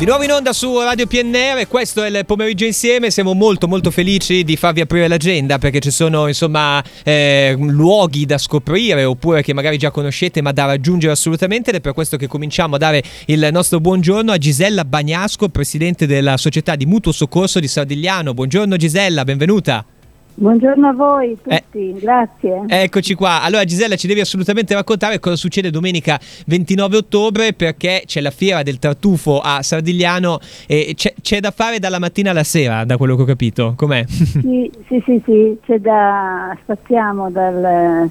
Di 0.00 0.06
nuovo 0.06 0.24
in 0.24 0.32
onda 0.32 0.54
su 0.54 0.80
Radio 0.80 1.06
PNR, 1.06 1.68
questo 1.68 2.02
è 2.02 2.08
il 2.08 2.24
pomeriggio 2.24 2.64
insieme, 2.64 3.10
siamo 3.10 3.34
molto 3.34 3.68
molto 3.68 3.90
felici 3.90 4.44
di 4.44 4.56
farvi 4.56 4.80
aprire 4.80 5.08
l'agenda 5.08 5.58
perché 5.58 5.78
ci 5.78 5.90
sono 5.90 6.26
insomma 6.26 6.82
eh, 7.04 7.54
luoghi 7.58 8.24
da 8.24 8.38
scoprire 8.38 9.04
oppure 9.04 9.42
che 9.42 9.52
magari 9.52 9.76
già 9.76 9.90
conoscete 9.90 10.40
ma 10.40 10.52
da 10.52 10.64
raggiungere 10.64 11.12
assolutamente 11.12 11.68
ed 11.68 11.76
è 11.76 11.80
per 11.80 11.92
questo 11.92 12.16
che 12.16 12.28
cominciamo 12.28 12.76
a 12.76 12.78
dare 12.78 13.02
il 13.26 13.46
nostro 13.52 13.78
buongiorno 13.78 14.32
a 14.32 14.38
Gisella 14.38 14.86
Bagnasco, 14.86 15.50
presidente 15.50 16.06
della 16.06 16.38
società 16.38 16.76
di 16.76 16.86
mutuo 16.86 17.12
soccorso 17.12 17.60
di 17.60 17.68
Sardigliano. 17.68 18.32
Buongiorno 18.32 18.76
Gisella, 18.76 19.22
benvenuta. 19.24 19.84
Buongiorno 20.34 20.88
a 20.88 20.92
voi 20.92 21.36
tutti, 21.42 21.90
eh, 21.90 21.98
grazie. 22.00 22.64
Eccoci 22.66 23.14
qua. 23.14 23.42
Allora 23.42 23.64
Gisella 23.64 23.96
ci 23.96 24.06
devi 24.06 24.20
assolutamente 24.20 24.74
raccontare 24.74 25.18
cosa 25.18 25.36
succede 25.36 25.70
domenica 25.70 26.18
29 26.46 26.96
ottobre 26.96 27.52
perché 27.52 28.04
c'è 28.06 28.20
la 28.20 28.30
fiera 28.30 28.62
del 28.62 28.78
tartufo 28.78 29.40
a 29.40 29.62
Sardigliano 29.62 30.38
e 30.66 30.94
c'è, 30.96 31.12
c'è 31.20 31.40
da 31.40 31.50
fare 31.50 31.78
dalla 31.78 31.98
mattina 31.98 32.30
alla 32.30 32.44
sera, 32.44 32.84
da 32.84 32.96
quello 32.96 33.16
che 33.16 33.22
ho 33.22 33.26
capito. 33.26 33.74
Com'è? 33.76 34.04
Sì, 34.40 34.70
sì, 34.86 35.02
sì, 35.04 35.22
sì. 35.24 35.56
c'è 35.64 35.78
da 35.78 36.56
spaziamo 36.62 37.30
dal, 37.30 38.10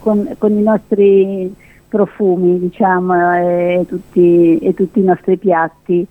con, 0.00 0.34
con 0.38 0.58
i 0.58 0.62
nostri 0.62 1.54
profumi, 1.88 2.58
diciamo, 2.58 3.34
e 3.34 3.84
tutti, 3.86 4.58
e 4.58 4.74
tutti 4.74 5.00
i 5.00 5.04
nostri 5.04 5.36
piatti. 5.36 6.06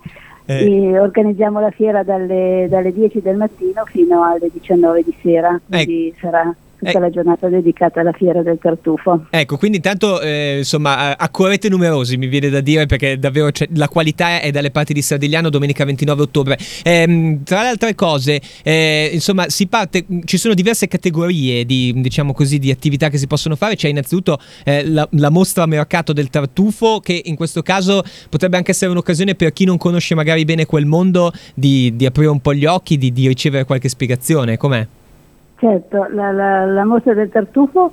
Eh. 0.49 0.99
organizziamo 0.99 1.59
la 1.59 1.69
fiera 1.69 2.01
dalle, 2.01 2.65
dalle, 2.69 2.91
10 2.91 3.21
del 3.21 3.35
mattino 3.35 3.85
fino 3.85 4.23
alle 4.23 4.49
19 4.51 5.03
di 5.03 5.15
sera, 5.21 5.59
quindi 5.69 6.07
eh. 6.07 6.13
sarà 6.19 6.55
tutta 6.79 6.97
eh. 6.97 6.99
la 6.99 7.09
giornata 7.09 7.47
dedicata 7.47 7.99
alla 7.99 8.13
fiera 8.13 8.41
del 8.41 8.57
tartufo. 8.59 9.27
Ecco, 9.29 9.57
quindi 9.57 9.77
intanto 9.77 10.21
eh, 10.21 10.57
insomma 10.59 11.17
accorrete 11.17 11.69
numerosi 11.69 12.17
mi 12.17 12.27
viene 12.27 12.49
da 12.49 12.61
dire 12.61 12.85
perché 12.85 13.19
davvero 13.19 13.49
la 13.75 13.87
qualità 13.87 14.39
è 14.39 14.49
dalle 14.51 14.71
parti 14.71 14.93
di 14.93 15.01
Sardigliano 15.01 15.49
domenica 15.49 15.85
29 15.85 16.21
ottobre. 16.21 16.57
Eh, 16.83 17.39
tra 17.43 17.61
le 17.61 17.67
altre 17.67 17.95
cose, 17.95 18.41
eh, 18.63 19.09
insomma, 19.11 19.49
si 19.49 19.67
parte, 19.67 20.05
ci 20.25 20.37
sono 20.37 20.53
diverse 20.53 20.87
categorie 20.87 21.65
di, 21.65 21.93
diciamo 21.97 22.33
così, 22.33 22.59
di 22.59 22.71
attività 22.71 23.09
che 23.09 23.17
si 23.17 23.27
possono 23.27 23.55
fare. 23.55 23.75
C'è 23.75 23.87
innanzitutto 23.89 24.39
eh, 24.63 24.87
la, 24.87 25.07
la 25.11 25.29
mostra 25.29 25.65
mercato 25.65 26.13
del 26.13 26.29
tartufo 26.29 26.99
che 26.99 27.21
in 27.25 27.35
questo 27.35 27.61
caso 27.61 28.03
potrebbe 28.29 28.57
anche 28.57 28.71
essere 28.71 28.91
un'occasione 28.91 29.35
per 29.35 29.53
chi 29.53 29.65
non 29.65 29.77
conosce 29.77 30.15
magari 30.15 30.45
bene 30.45 30.65
quel 30.65 30.85
mondo 30.85 31.31
di, 31.53 31.95
di 31.95 32.05
aprire 32.05 32.29
un 32.29 32.39
po' 32.39 32.53
gli 32.53 32.65
occhi, 32.65 32.97
di, 32.97 33.11
di 33.11 33.27
ricevere 33.27 33.65
qualche 33.65 33.89
spiegazione. 33.89 34.57
Com'è? 34.57 34.87
Certo, 35.59 36.07
la, 36.11 36.31
la, 36.31 36.65
la 36.65 36.85
mostra 36.85 37.13
del 37.13 37.29
tartufo 37.29 37.91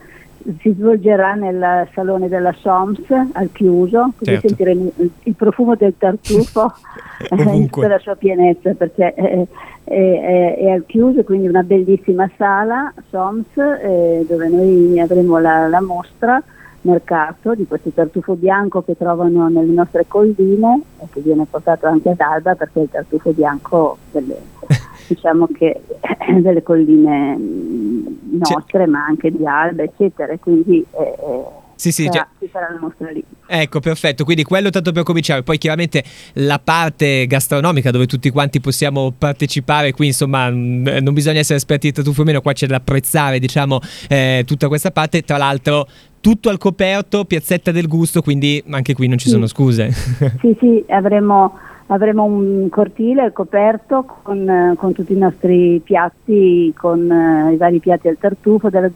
si 0.61 0.73
svolgerà 0.73 1.35
nel 1.35 1.89
salone 1.93 2.29
della 2.29 2.53
Soms 2.53 3.11
al 3.33 3.51
chiuso, 3.53 4.13
così 4.17 4.31
certo. 4.31 4.49
sentiremo 4.49 4.93
il, 4.99 5.11
il, 5.25 5.35
profumo 5.35 5.75
del 5.75 5.95
tartufo 5.99 6.73
in 7.53 7.69
tutta 7.69 7.89
la 7.89 7.99
sua 7.99 8.15
pienezza 8.15 8.73
perché 8.75 9.15
è, 9.15 9.23
è, 9.23 9.47
è, 9.83 10.57
è, 10.59 10.71
al 10.71 10.85
chiuso, 10.87 11.25
quindi 11.25 11.49
una 11.49 11.65
bellissima 11.65 12.31
sala 12.37 12.93
Soms 13.11 13.57
eh, 13.57 14.25
dove 14.29 14.49
noi 14.49 15.01
avremo 15.01 15.39
la, 15.39 15.67
la, 15.67 15.81
mostra 15.81 16.41
mercato 16.83 17.55
di 17.55 17.67
questo 17.67 17.91
tartufo 17.91 18.35
bianco 18.35 18.83
che 18.83 18.97
trovano 18.97 19.49
nelle 19.49 19.73
nostre 19.73 20.07
colline 20.07 20.83
e 21.01 21.07
che 21.13 21.21
viene 21.21 21.45
portato 21.51 21.87
anche 21.87 22.11
ad 22.11 22.21
Alba 22.21 22.55
perché 22.55 22.79
è 22.79 22.83
il 22.83 22.91
tartufo 22.91 23.33
bianco 23.33 23.99
delle 24.13 24.37
diciamo 25.07 25.49
che 25.53 25.81
delle 26.41 26.63
colline 26.63 27.37
mm, 27.37 28.07
nostre, 28.41 28.85
C'è... 28.85 28.91
ma 28.91 29.05
anche 29.05 29.31
di 29.31 29.47
Alba, 29.47 29.83
eccetera, 29.83 30.37
quindi 30.39 30.85
eh, 30.93 31.03
eh 31.03 31.65
sì, 31.77 31.93
sì, 31.93 32.05
sarà, 32.05 32.27
ci 32.41 32.49
sarà 32.51 32.71
la 32.73 32.79
mostra 32.81 33.11
lì. 33.11 33.23
Ecco, 33.47 33.81
perfetto, 33.81 34.25
quindi 34.25 34.45
quello 34.45 34.71
tanto 34.71 34.93
per 34.93 35.03
cominciare, 35.03 35.43
poi 35.43 35.59
chiaramente 35.59 36.03
la 36.35 36.59
parte 36.59 37.27
gastronomica 37.27 37.91
dove 37.91 38.07
tutti 38.07 38.31
quanti 38.31 38.61
possiamo 38.61 39.13
partecipare, 39.17 39.93
qui 39.93 40.07
insomma 40.07 40.51
mm, 40.51 40.87
non 41.03 41.13
bisogna 41.13 41.39
essere 41.39 41.59
esperti 41.59 41.89
di 41.89 41.93
tartufo 41.93 42.23
o 42.23 42.25
meno, 42.25 42.41
qua 42.41 42.55
c'è 42.55 42.67
da 42.67 42.77
apprezzare 42.77 43.39
diciamo 43.39 43.81
eh, 44.09 44.43
tutta 44.47 44.69
questa 44.69 44.91
parte, 44.91 45.23
tra 45.23 45.37
l'altro 45.37 45.87
tutto 46.19 46.49
al 46.49 46.59
coperto, 46.59 47.25
piazzetta 47.25 47.71
del 47.71 47.87
gusto, 47.87 48.23
quindi 48.23 48.61
anche 48.71 48.95
qui 48.95 49.07
non 49.07 49.19
ci 49.19 49.27
sì. 49.27 49.33
sono 49.33 49.47
scuse. 49.47 49.91
Sì, 50.41 50.57
sì, 50.59 50.85
avremo 50.89 51.59
avremo 51.87 52.25
un 52.25 52.69
cortile 52.69 53.33
coperto 53.33 54.05
con, 54.23 54.75
con, 54.77 54.93
tutti 54.93 55.13
i 55.13 55.19
nostri 55.19 55.81
piatti, 55.85 56.73
con 56.77 57.09
uh, 57.09 57.53
i 57.53 57.57
vari 57.57 57.79
piatti 57.79 58.09
al 58.09 58.19
tartufo, 58.19 58.71
della, 58.71 58.91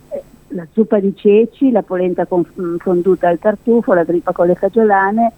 la 0.48 0.66
zuppa 0.72 0.98
di 0.98 1.14
ceci, 1.14 1.70
la 1.70 1.82
polenta 1.82 2.26
con, 2.26 2.44
mm, 2.60 2.76
fonduta 2.76 3.28
al 3.28 3.38
tartufo, 3.38 3.92
la 3.92 4.04
trippa 4.04 4.32
con 4.32 4.46
le 4.46 4.54
fagiolane, 4.54 5.32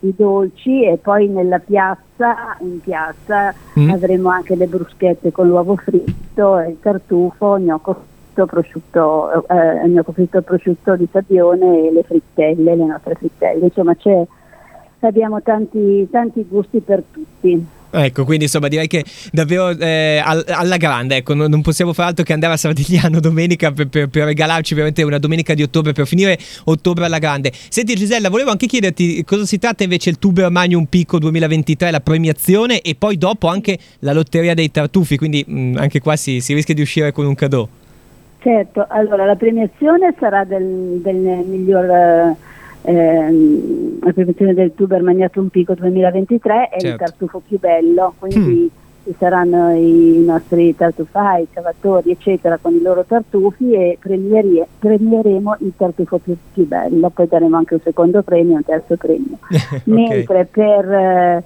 i 0.00 0.14
dolci 0.16 0.84
e 0.84 0.96
poi 0.96 1.28
nella 1.28 1.58
piazza, 1.58 2.56
in 2.60 2.80
piazza 2.80 3.54
mm. 3.78 3.90
avremo 3.90 4.30
anche 4.30 4.54
le 4.54 4.66
bruschette 4.66 5.32
con 5.32 5.48
l'uovo 5.48 5.76
fritto, 5.76 6.58
il 6.60 6.78
tartufo, 6.80 7.58
gnocco 7.58 7.94
fritto, 7.94 8.46
prosciutto, 8.46 9.46
eh, 9.48 9.88
gnocco 9.88 10.12
fritto 10.12 10.42
prosciutto 10.42 10.96
di 10.96 11.06
Sabbione 11.10 11.88
e 11.88 11.92
le 11.92 12.02
frittelle, 12.02 12.74
le 12.74 12.84
nostre 12.84 13.14
frittelle. 13.14 13.66
Insomma 13.66 13.94
c'è 13.94 14.26
abbiamo 15.06 15.42
tanti, 15.42 16.08
tanti 16.10 16.44
gusti 16.48 16.80
per 16.80 17.02
tutti. 17.10 17.66
Ecco, 17.96 18.24
quindi 18.24 18.44
insomma 18.44 18.66
direi 18.66 18.88
che 18.88 19.04
davvero 19.30 19.70
eh, 19.70 20.20
alla 20.24 20.76
grande, 20.76 21.16
ecco, 21.16 21.32
non, 21.34 21.62
possiamo 21.62 21.92
fare 21.92 22.08
altro 22.08 22.24
che 22.24 22.32
andare 22.32 22.54
a 22.54 22.56
Sardigliano 22.56 23.20
domenica 23.20 23.70
per, 23.70 23.86
per, 23.86 24.08
per, 24.08 24.24
regalarci 24.24 24.74
veramente 24.74 25.04
una 25.04 25.18
domenica 25.18 25.54
di 25.54 25.62
ottobre 25.62 25.92
per 25.92 26.06
finire 26.06 26.36
ottobre 26.64 27.04
alla 27.04 27.18
grande. 27.18 27.52
Senti 27.52 27.94
Gisella, 27.94 28.30
volevo 28.30 28.50
anche 28.50 28.66
chiederti 28.66 29.22
cosa 29.24 29.44
si 29.44 29.58
tratta 29.58 29.84
invece 29.84 30.10
il 30.10 30.18
Tuber 30.18 30.50
Magnum 30.50 30.86
Picco 30.86 31.20
2023, 31.20 31.92
la 31.92 32.00
premiazione 32.00 32.80
e 32.80 32.96
poi 32.96 33.16
dopo 33.16 33.46
anche 33.46 33.78
la 34.00 34.12
lotteria 34.12 34.54
dei 34.54 34.72
tartufi, 34.72 35.16
quindi 35.16 35.44
mh, 35.46 35.58
mm, 35.60 35.76
anche 35.76 36.00
qua 36.00 36.16
si, 36.16 36.40
si 36.40 36.52
rischia 36.52 36.74
di 36.74 36.82
uscire 36.82 37.12
con 37.12 37.26
un 37.26 37.34
cadeau. 37.36 37.68
Certo, 38.40 38.84
allora 38.88 39.24
la 39.24 39.36
premiazione 39.36 40.12
sarà 40.18 40.42
del, 40.42 41.00
del 41.00 41.44
miglior... 41.46 41.84
Uh 41.84 42.36
ehm, 42.84 43.83
la 44.04 44.12
prevenzione 44.12 44.54
del 44.54 44.74
tuber 44.74 45.02
Magnatum 45.02 45.48
Pico 45.48 45.74
2023 45.74 46.68
è 46.68 46.78
certo. 46.78 46.86
il 46.86 46.96
tartufo 46.96 47.42
più 47.46 47.58
bello, 47.58 48.14
quindi 48.18 48.70
mm. 48.70 49.04
ci 49.04 49.14
saranno 49.18 49.70
i 49.72 50.22
nostri 50.24 50.76
tartufai, 50.76 51.48
cavatori 51.50 52.10
eccetera 52.10 52.58
con 52.60 52.74
i 52.74 52.82
loro 52.82 53.04
tartufi 53.04 53.72
e 53.72 53.96
premiere, 53.98 54.66
premieremo 54.78 55.56
il 55.60 55.72
tartufo 55.76 56.18
più, 56.18 56.36
più, 56.52 56.66
bello, 56.66 57.08
poi 57.08 57.26
daremo 57.26 57.56
anche 57.56 57.74
un 57.74 57.80
secondo 57.80 58.22
premio 58.22 58.56
un 58.56 58.64
terzo 58.64 58.96
premio. 58.96 59.38
okay. 59.48 59.80
Mentre 59.84 60.44
per... 60.44 60.92
Eh, 60.92 61.44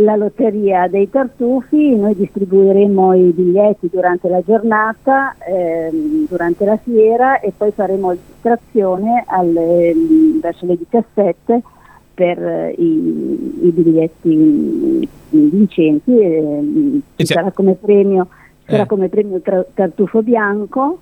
la 0.00 0.14
lotteria 0.14 0.88
dei 0.88 1.08
tartufi, 1.08 1.96
noi 1.96 2.14
distribuiremo 2.14 3.14
i 3.14 3.30
biglietti 3.30 3.88
durante 3.90 4.28
la 4.28 4.42
giornata, 4.44 5.34
ehm, 5.38 6.26
durante 6.28 6.66
la 6.66 6.76
fiera 6.76 7.40
e 7.40 7.50
poi 7.56 7.70
faremo 7.70 8.12
distrazione 8.12 9.24
alle, 9.26 9.94
verso 10.38 10.66
le 10.66 10.76
17 10.76 11.62
per 12.16 12.42
eh, 12.42 12.74
i, 12.78 13.60
i, 13.62 13.70
biglietti 13.70 15.08
vincenti. 15.28 16.18
Eh, 16.18 17.00
ci 17.16 17.26
sarà 17.26 17.52
come 17.52 17.74
premio, 17.74 18.28
sarà 18.64 18.84
eh. 18.84 18.86
come 18.86 19.08
premio 19.10 19.36
il 19.36 19.66
tartufo 19.74 20.22
bianco 20.22 21.00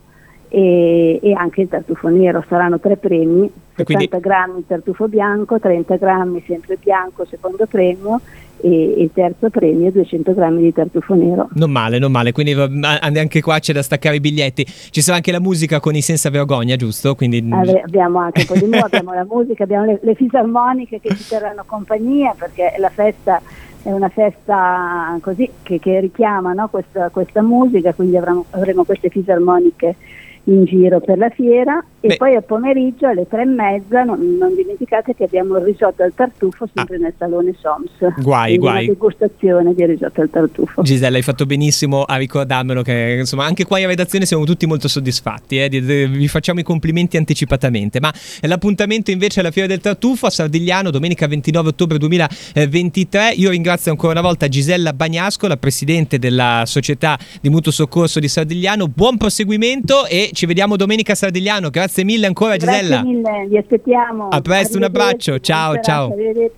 e, 0.54 1.19
e, 1.20 1.32
anche 1.32 1.62
il 1.62 1.69
tartufo 1.69 2.06
nero. 2.09 2.44
Saranno 2.48 2.78
tre 2.78 2.97
premi, 2.97 3.50
70 3.75 3.84
quindi... 3.84 4.09
grammi 4.20 4.65
tartufo 4.66 5.09
bianco, 5.09 5.59
30 5.59 5.97
grammi 5.97 6.44
sempre 6.47 6.78
bianco, 6.81 7.25
secondo 7.25 7.66
premio 7.66 8.20
e 8.60 8.94
il 8.98 9.10
terzo 9.12 9.50
premio 9.50 9.91
200 9.91 10.32
grammi 10.32 10.62
di 10.62 10.72
tartufo 10.72 11.15
nero. 11.15 11.48
Non 11.54 11.72
male, 11.72 11.98
non 11.98 12.12
male, 12.12 12.31
quindi 12.31 12.53
anche 12.53 13.41
qua 13.41 13.59
c'è 13.59 13.72
da 13.72 13.82
staccare 13.82 14.16
i 14.16 14.20
biglietti. 14.20 14.65
Ci 14.65 15.00
sarà 15.00 15.16
anche 15.16 15.32
la 15.32 15.41
musica 15.41 15.81
con 15.81 15.97
i 15.97 16.03
senza 16.03 16.31
vergogna, 16.31 16.76
giusto? 16.76 17.16
Quindi... 17.16 17.44
abbiamo 17.82 18.21
anche 18.21 18.42
un 18.42 18.47
po' 18.47 18.54
di 18.54 18.66
musica, 18.66 18.86
abbiamo 18.86 19.12
la 19.12 19.26
musica, 19.28 19.65
abbiamo 19.65 19.84
le, 19.86 19.98
le 20.00 20.15
fisarmoniche 20.15 21.00
che 21.00 21.16
ci 21.16 21.26
terranno 21.28 21.65
compagnia 21.66 22.32
perché 22.38 22.75
la 22.78 22.91
festa 22.91 23.42
è 23.82 23.91
una 23.91 24.09
festa 24.09 25.19
così 25.21 25.50
che, 25.62 25.78
che 25.78 26.00
richiama 26.00 26.54
no, 26.54 26.68
questa, 26.68 27.10
questa, 27.10 27.42
musica, 27.42 27.92
quindi 27.92 28.16
avremo, 28.16 28.47
avremo 28.50 28.84
queste 28.84 29.10
fisarmoniche 29.10 29.97
in 30.45 30.65
giro 30.65 31.01
per 31.01 31.19
la 31.19 31.31
fiera 31.31 31.83
e 32.01 32.09
Beh. 32.09 32.17
poi 32.17 32.35
a 32.35 32.43
pomeriggio 32.43 33.07
alle 33.07 33.27
tre 33.27 33.43
e 33.43 33.47
mezza 33.47 34.03
non, 34.03 34.37
non, 34.37 34.55
dimenticate 34.55 35.15
che 35.15 35.25
abbiamo 35.25 35.57
il 35.57 35.65
risotto 35.65 36.03
al 36.03 36.13
tartufo 36.15 36.69
sempre 36.73 36.97
ah. 36.97 36.99
nel 36.99 37.15
salone 37.17 37.55
Soms. 37.59 38.21
Guai 38.23 38.59
guai. 38.59 38.85
una 38.85 38.93
degustazione 38.93 39.75
di 39.75 39.87
risotto 39.87 40.21
al 40.21 40.29
tartufo. 40.29 40.83
Gisella 40.83 41.17
hai 41.17 41.23
fatto 41.23 41.47
benissimo 41.47 42.03
a 42.03 42.17
ricordarmelo 42.17 42.83
che 42.83 43.17
insomma 43.21 43.47
anche 43.47 43.65
qua 43.65 43.79
in 43.79 43.87
redazione 43.87 44.27
siamo 44.27 44.45
tutti 44.45 44.67
molto 44.67 44.87
soddisfatti 44.87 45.59
eh, 45.59 45.69
vi 45.69 46.29
facciamo 46.29 46.61
i 46.61 46.63
complimenti 46.63 47.17
anticipatamente. 47.17 48.01
Ma 48.01 48.13
l'appuntamento 48.43 49.11
invece 49.11 49.41
alla 49.41 49.51
fiera 49.51 49.67
del 49.67 49.81
tartufo 49.81 50.27
a 50.27 50.31
Sardigliano 50.31 50.91
domenica 50.91 51.27
29 51.27 51.69
ottobre 51.69 51.97
2023 51.97 53.33
io 53.37 53.49
ringrazio 53.49 53.91
ancora 53.91 54.13
una 54.13 54.21
volta 54.21 54.47
Gisella 54.47 54.93
Bagnasco 54.93 55.47
la 55.47 55.57
presidente 55.57 56.19
della 56.19 56.65
società 56.67 57.19
di 57.41 57.49
mutuo 57.49 57.73
soccorso 57.73 58.21
di 58.21 58.29
Sardigliano. 58.29 58.89
Buon 58.89 59.17
proseguimento 59.17 60.05
e 60.05 60.33
ci 60.34 60.47
vediamo 60.47 60.77
domenica 60.77 61.13
a 61.13 61.15
Sardigliano. 61.15 61.71
Grazie 61.71 62.04
mille 62.04 62.27
ancora 62.27 62.57
Gisella. 62.57 63.01
Grazie 63.01 63.13
mille, 63.13 63.47
vi 63.48 63.57
aspettiamo. 63.57 64.28
A 64.28 64.41
presto, 64.41 64.77
un 64.77 64.84
abbraccio. 64.84 65.39
Ciao, 65.41 65.81
ciao. 65.81 66.15